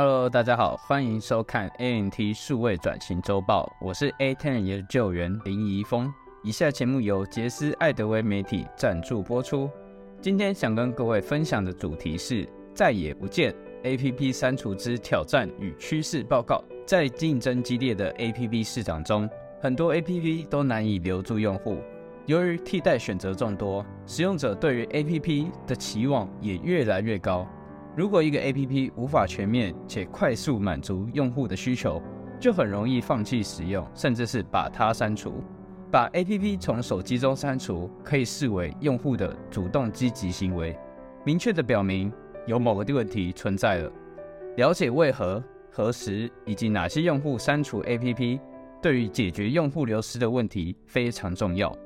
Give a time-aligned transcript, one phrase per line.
[0.00, 6.08] Hello，大家好，欢迎收看 A N T 数位转型周报，我是 A10 研究员林怡峰。
[6.44, 9.68] 以下节目由杰斯艾德威媒体赞助播出。
[10.20, 13.52] 今天想跟各位分享的主题是再也不见
[13.82, 16.62] APP 删除之挑战与趋势报告。
[16.86, 19.28] 在竞争激烈的 APP 市场中，
[19.60, 21.76] 很多 APP 都难以留住用户。
[22.26, 27.44] 由于替代选择众多，使用者对于 APP 的期望也越来越高。
[27.98, 32.00] 如果一个 APP 无法全面且快速满足用户的需求，
[32.38, 35.42] 就很容易放弃使用，甚至是把它删除。
[35.90, 40.78] 把 APP 从手机中删除，可以视为用户的主动积极行为，
[41.24, 42.12] 明确地表明
[42.46, 43.90] 有某个问题存在了。
[44.58, 48.38] 了解为何、何时以及哪些用户删除 APP，
[48.80, 51.76] 对于解决用户流失的问题非常重要。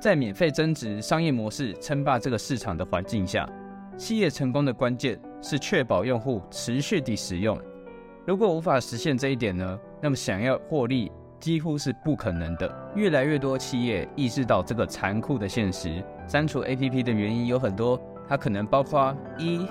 [0.00, 3.46] 在免费增值商业模式称霸这个市场的环境下，
[3.96, 7.58] 企业成功的关键是确保用户持续地使用。
[8.26, 9.78] 如果无法实现这一点呢？
[10.00, 12.92] 那么想要获利几乎是不可能的。
[12.94, 19.66] 越来越多企业意识到这个残酷的现实，删除 APP 的原因有很多，它可能包括：一、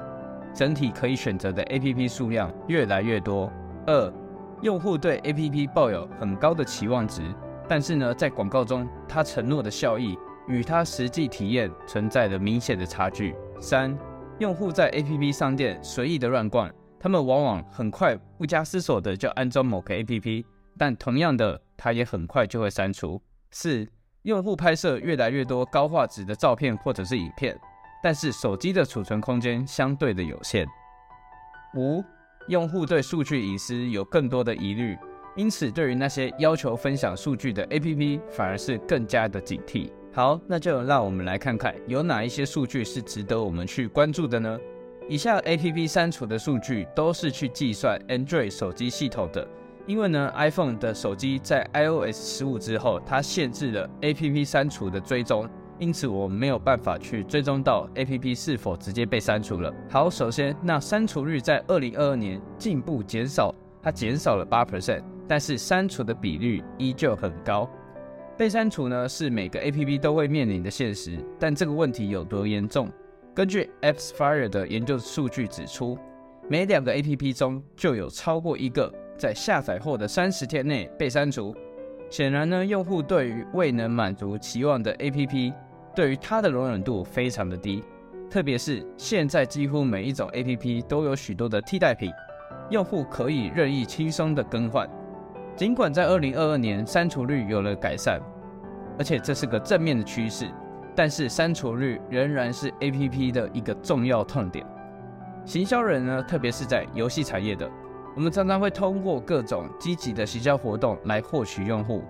[0.54, 3.50] 整体可以选择的 APP 数量越来越多；
[3.88, 4.14] 二、
[4.62, 7.22] 用户对 APP 抱有很高的期望值。
[7.68, 13.36] 但是呢，在广告中，他承诺的效益与他实际体验存在着明显的差距。
[13.60, 13.96] 三、
[14.40, 20.46] 用户在 APP 商店随意的乱逛，他们往往很快不加思索的就安装某个 APP，
[20.78, 23.22] 但同样的，它也很快就会删除。
[23.52, 23.86] 四、
[24.22, 27.60] 用户拍摄越来越多高画质的照片或者是影片，
[28.02, 30.66] 但是手机的储存空间相对的有限。
[31.76, 32.02] 五、
[32.48, 34.98] 用户对数据隐私有更多的疑虑。
[35.36, 39.92] 因此，对于那些要求分享数据的 APP，反而是更加的警惕。
[40.12, 44.60] 好，那就让我们来看看有哪一些数据是值得我们去关注的呢？
[45.08, 49.48] 以下 APP 删除的数据都是去计算 Android 手机系统的，
[49.86, 59.74] 因为呢，iPhone 的手机在 iOS 15之后，它限制了 APP 删除的追踪，因此我们没有办法去追踪到 APP 是否直接被删除了。
[59.90, 65.02] 好，首先，那删除率在2022年进步减少，它减少了8%。
[65.28, 67.70] 但是删除的比率依旧很高，
[68.40, 71.20] 被删除呢是每个 APP 都会面临的现实。
[71.38, 72.90] 但这个问题有多严重？
[73.36, 76.00] 根据 Appsfire 的研究数据指出，
[76.48, 81.54] 每两个 APP 中就有超过一个在下载后的三十天内被删除。
[82.10, 85.54] 显然呢，用户对于未能满足期望的 APP，
[85.94, 87.84] 对于它的容忍度非常的低。
[88.30, 92.10] 特别是现在几乎每一种 APP 都有许多的替代品，
[92.70, 94.90] 用户可以任意轻松的更换。
[95.60, 98.22] 尽管在二零二二年删除率有了改善，
[98.98, 100.50] 而且这是个正面的趋势，
[100.96, 104.66] 但是删除率仍然是 APP 的一个重要痛点。
[105.44, 107.70] 行销人呢，特别是在游戏产业的，
[108.16, 112.06] 我们常常会通过各种积极的行销活动来获取用户。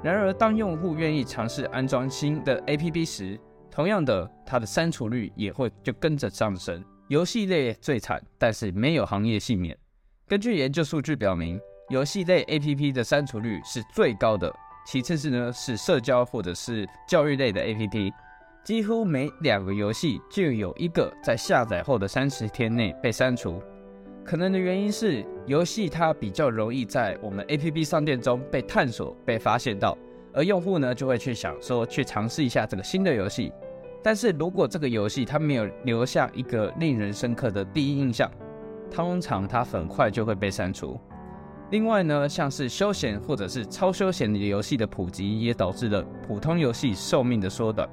[0.00, 3.36] 然而，当用户愿意尝试安装新的 APP 时，
[3.68, 6.80] 同样的，它的删除率也会就跟着上升。
[7.08, 9.76] 游戏类最惨，但是没有行业幸免。
[10.28, 11.60] 根据研究数据表明。
[11.92, 14.50] 游戏类 APP 的删除率是最高的，
[14.86, 18.10] 其次是呢是社交或者是教育类的 APP，
[18.64, 23.62] 几乎每两个游戏就有一个在下载后的三十天内被删除。
[24.24, 29.94] 可能的原因是游戏它比较容易在我们 APP 商店中被探索、被发现到，
[30.32, 33.52] 而用户呢就会去想说去尝试一下这个新的游戏。
[34.02, 38.30] 但是如果这个游戏它没有留下一个令人深刻的第一印象，
[38.90, 40.98] 通常它很快就会被删除。
[41.72, 47.88] 另外呢，像是休闲或者是超休闲的游戏的普及，也导致了普通游戏寿命的缩短。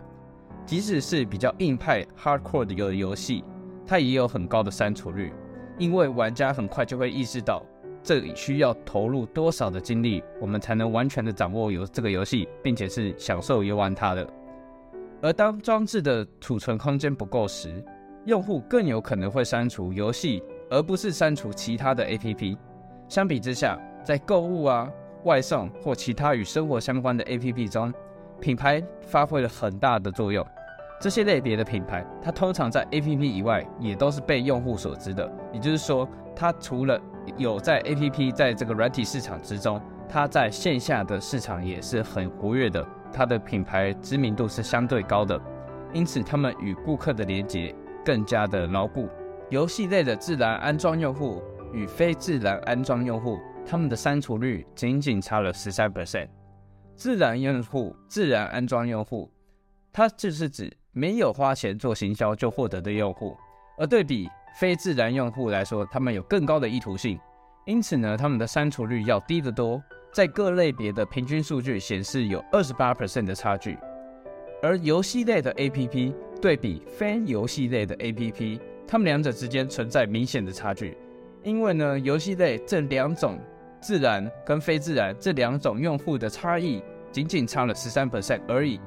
[0.66, 3.42] 即使是比较硬派 （hardcore） 的游游戏，
[3.88, 5.32] 它也有很高的删除率，
[5.78, 7.64] 因为玩家很快就会意识到，
[8.04, 14.28] 这里需要投入多少的精力，我们才能完全的掌握游这个游戏，并且是享受游玩它的。
[15.22, 17.82] 而当装置的储存空间不够时，
[18.26, 22.58] 用户更有可能会删除游戏，而不是删除其他的 APP。
[23.10, 24.88] 相比之下，在购物啊、
[25.24, 27.92] 外送或其他与生活相关的 APP 中，
[28.40, 30.46] 品牌发挥了很大的作用。
[31.02, 35.28] 这些类别的品牌，它通常在 APP 以外也都是被用户所知的。
[35.52, 37.02] 也就是说，它除了
[37.36, 42.86] 有在 APP 在这个软体市场之中，它在线下的市场也是很活跃的。
[43.12, 45.42] 它的品牌知名度是相对高的，
[45.94, 47.74] 因此他们与顾客的连接
[48.06, 49.10] 更加的牢固。
[49.50, 51.42] 游戏类的自然安装用户。
[51.74, 56.28] 与非自然安装用户，他们的删除率仅仅差了十三 percent。
[56.96, 59.32] 自然用户、自然安装用户，
[59.92, 63.38] 它就是指没有花钱做行销就获得的用户。
[63.78, 64.28] 而对比
[64.60, 67.18] 非自然用户来说，他们有更高的意图性，
[67.66, 69.82] 因此呢，他们的删除率要低得多。
[70.12, 73.78] 在各类别的平均数据显示有二十八 percent 的差距。
[74.62, 80.98] 而游戏类的 APP 对比非游戏类的 APP，它们两者之间存在明显的差距。
[81.44, 83.40] 因为呢，游戏类这两种
[83.80, 88.80] 自然跟非自然这两种用户的差异，仅仅差了十三 percent 而已。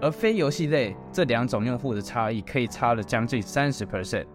[0.00, 4.26] 而非游戏类这两种用户的差异可以差了将近三十 percent。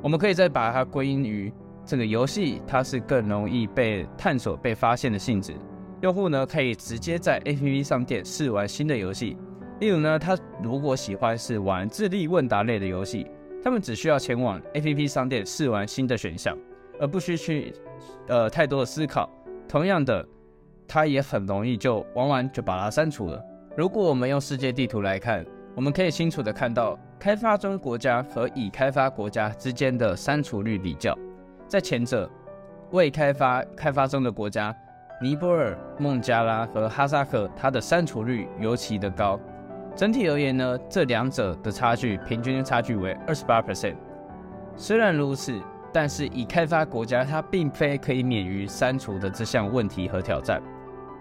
[0.00, 1.52] 我们可以再把它归因于
[1.84, 5.54] 这个游戏，它是更容易被探索、被发现的性质。
[6.02, 9.36] 用户呢，可以直接在 APP 商店试玩新的游戏。
[9.80, 13.26] 例如呢，他如果喜欢是玩智力问答类的游戏，
[13.64, 16.56] 他们只需要前往 APP 商店试玩新的选项，
[17.02, 17.74] 而不需去
[18.28, 19.28] 呃太多的思考。
[19.68, 20.24] 同样的，
[20.86, 23.44] 它也很容易就玩完就把它删除了。
[23.76, 25.44] 如果我们用世界地图来看，
[25.74, 31.18] 我们可以清楚地看到开发中国家和已开发国家之间的删除率比较。
[31.66, 32.30] 在前者
[32.92, 34.72] 未开发开发中的国家，
[35.20, 39.40] 尼泊尔、孟加拉和哈萨克，它的删除率尤其的高。
[39.96, 43.96] 整体而言呢，这两者的差距平均差距为二十八 percent。
[44.76, 45.58] 虽然如此，
[45.92, 50.62] 但是已开发国家它并非可以免于删除的这项问题和挑战。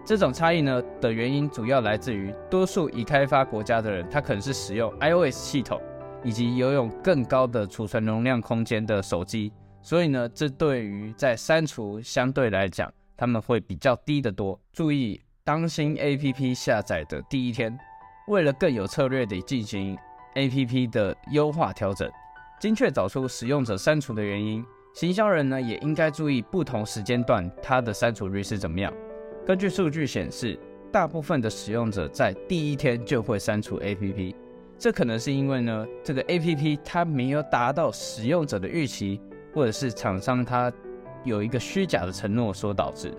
[0.03, 5.79] 这种差异呢的原因，主要来自于多数已开发国家的人，他可能是使用 iOS 系统，
[6.23, 14.59] 以及拥有更高的储存容量空间的手机，所以呢，这对于在删除相对来讲，他们会比较低得多。
[14.73, 17.77] 注意，当新 APP 下载的第一天，
[18.27, 19.95] 为了更有策略地进行
[20.33, 22.09] APP 的优化调整，
[22.61, 24.63] 精确找出使用者删除的原因，
[24.93, 28.93] 行销人呢也应该注意不同时间段它的删除率是怎么样。
[29.47, 30.59] 根据数据显示，
[30.91, 34.35] 大部分的使用者在第一天就会删除 APP，
[34.77, 39.19] 这可能是因为呢，这个 APP 它没有达到使用者的预期，
[39.55, 40.71] 或者是厂商它
[41.23, 43.11] 有一个虚假的承诺所导致。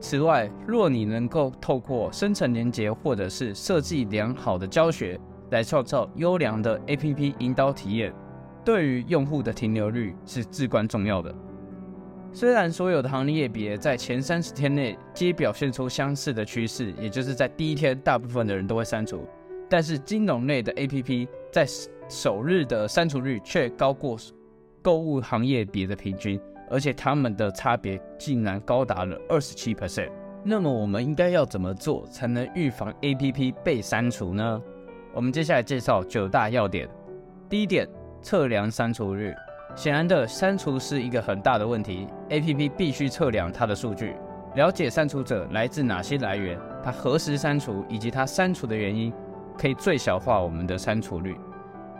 [0.00, 5.16] 此外，若你能够透过深层连结或者是设计良好的教学
[5.52, 8.12] 来创造优良的 APP 引导体验，
[8.68, 11.34] 对于用户的停留率是至关重要的。
[12.34, 19.26] 虽然所有的行业别在前三十天内皆表现出相似的趋势，也就是在第一天大部分的人都会删除，
[19.70, 21.66] 但是金融类的 APP 在
[22.10, 24.18] 首日的删除率却高过
[24.82, 26.38] 购物行业别的平均，
[26.68, 30.10] 而且他们的差别竟然高达了二十七 percent。
[30.44, 34.62] 那么我们应该要怎么做才能预防 APP 被删除呢？
[35.14, 36.86] 我们接下来介绍九大要点。
[37.48, 37.88] 第一点，
[38.22, 39.34] 测量删除率。
[39.74, 42.08] 显然的，删除是一个很大的问题。
[42.30, 44.16] APP 必须测量它的数据，
[44.54, 49.12] 了解删除者来自哪些来源，它何时删除，以及它删除的原因，
[49.56, 51.36] 可以最小化我们的删除率。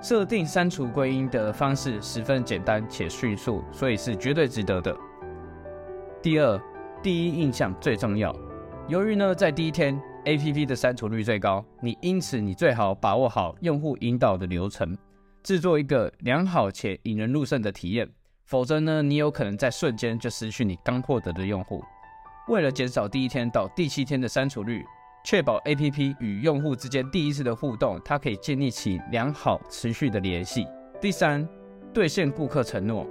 [0.00, 4.96] 设定删除归因的方式十分简单且迅速，所以是绝对值得的。
[6.22, 6.60] 第二，
[7.02, 8.34] 第一印象最重要。
[8.86, 14.96] 由于呢，在第一天 APP 的删除率最高，你因此你最好把握好用户引导的流程。
[15.42, 18.08] 制作一个良好且引人入胜的体验，
[18.44, 21.82] 否则呢，你有可能在瞬间就失去你刚获得的用户。
[22.48, 24.84] 为了减少第一天到第七天的删除率，
[25.24, 30.66] 确保 APP 与用户之间第一次的互动，它可以建立起良好持续的联系。
[31.00, 31.48] 第三，
[31.92, 33.06] 兑现顾客承诺。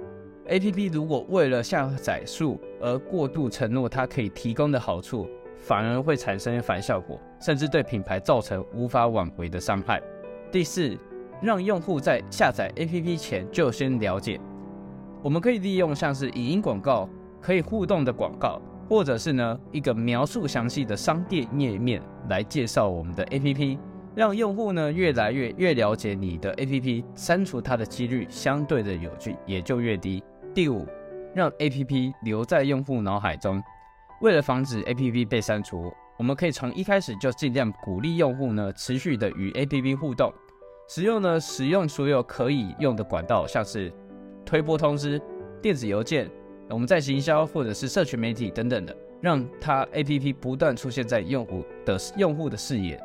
[0.48, 10.02] APP 如果为了下载数而过度承诺它可以提供的好处，反而会产生反效果，甚至对品牌造成无法挽回的伤害。
[10.52, 10.98] 第四。
[11.40, 14.40] 让用户在下载 APP 前就先了解，
[15.22, 17.08] 我们可以利用像是影音广告、
[17.40, 23.78] 可以互动的广告，或者是呢一个描述详细的商店页面来介绍我们的 APP，
[24.14, 30.22] 让用户呢越来越越了解你的 APP，删除它的几率相对的有趣也就越低。
[30.52, 30.84] 第五，
[31.34, 33.62] 让 APP 留在用户脑海中，
[34.20, 40.32] 为了防止 APP 被删除，我们可以从一开始就尽量鼓励用户呢持续的与 APP 互动。
[40.88, 43.92] 使用呢，使用所有可以用的管道，像是
[44.42, 45.20] 推播通知、
[45.60, 46.30] 电子邮件，
[46.70, 52.98] 我们在行销或者是社群媒体等等的，让它 APP 不断出现在用户的用户的视野。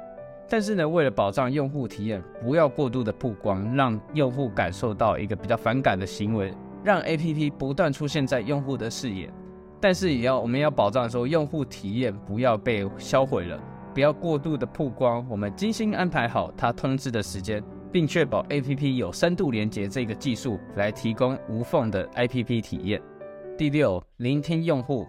[0.47, 6.53] 但是呢，为了保障用户体验，不要过度的曝光，让用户感受到一个比较反感的行为，
[6.85, 9.29] 让 APP 不断出现在用户的视野。
[9.81, 13.59] 但是也要我们要保障说，用户体验不要被销毁了。
[13.93, 17.63] 不要过度的曝光，我们精心安排好它通知的时间，
[17.93, 22.99] 并确保 APP 有深度连接这个技术来提供无缝的 APP 体验。
[23.55, 25.05] 第六，聆听用户，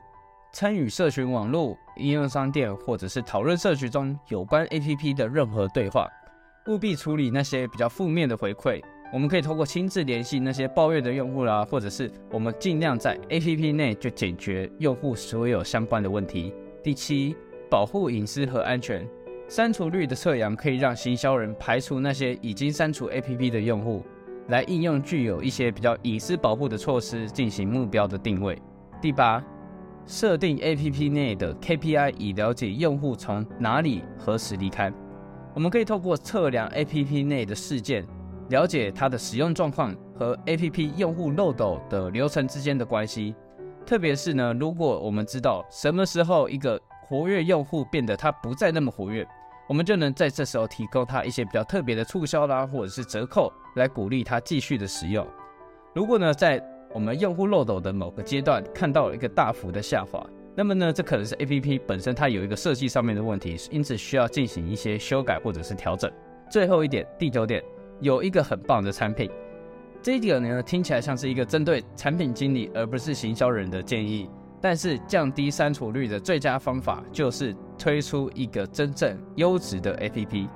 [0.52, 6.06] 参与社群网络、应用商店或者是讨论社区中有关 APP 的任何对话，
[6.66, 8.82] 务必处理那些比较负面的回馈。
[9.14, 16.52] 我们可以透过亲自联系那些抱怨的用户啦，或者是我们尽量在 APP 内就解决用户所有相关的问题。
[16.82, 17.34] 第七，
[17.70, 19.08] 保护隐私和安全。
[19.48, 24.02] 删除率的测量可以让行销人排除那些已经删除 APP 的用户，
[24.48, 28.60] 来应用具有一些比较隐私保护的措施进行目标的定位。
[29.00, 29.44] 第八，
[30.06, 34.92] 设定 APP 内的 KPI 以了解用户从哪里何时离开。
[35.54, 38.04] 我们可以透过测量 APP 内的事件。
[38.50, 43.34] 了解它的使用状况和 APP 用户漏斗的流程之间的关系，
[43.86, 49.26] 特别是呢，如果我们知道什么时候一个活跃用户变得他不再那么活跃，
[49.68, 55.26] 我们就能在这时候提供他一些比较特别的促销啦，或者是折扣来鼓励他继续的使用。
[55.94, 60.24] 如果呢，在我们用户漏斗的某个阶段看到了一个大幅的下滑，
[60.56, 66.10] 那么呢，这可能是 APP 本身它有一个设计上面的问题，因此需要进行一些修改或者是调整。
[66.50, 67.62] 最后一点，第九点。
[68.00, 69.30] 有一个很棒的产品，
[70.02, 74.28] 这一点呢，听起来像是一个针对产品经理而不是行销人的建议。
[74.64, 80.48] 但是降低删除率的最佳方法就是推出一个真正优质的 APP。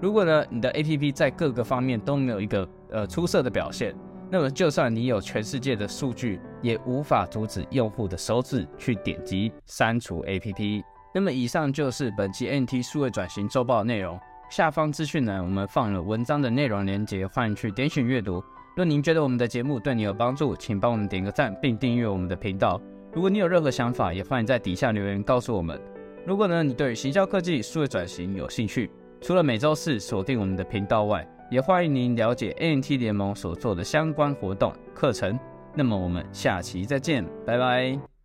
[0.00, 3.92] 如果呢，你的 APP 在各个方面都没有一个呃出色的表现，
[4.30, 10.84] 那么就算你有全世界的数据，也无法阻止用户的手指去点击删除 APP。
[11.12, 14.16] 那么以上就是本期 NT 数位转型周报内容。
[14.48, 18.40] 下方资讯呢，我们放了文章的内容连接，欢迎去点选阅读。
[18.76, 22.80] 若您觉得我们的节目对你有帮助，请帮我们点个赞，并订阅我们的频道。
[23.16, 25.80] 如果你有任何想法，也欢迎在底下留言告诉我们。
[26.26, 28.90] 如果呢，你对行销科技、数位转型有兴趣，
[29.22, 35.38] 除了每周四锁定我们的频道外，也欢迎您了解 ANT 联盟所做的相关活动课程。
[35.74, 38.15] 那么我们下期再见，拜拜。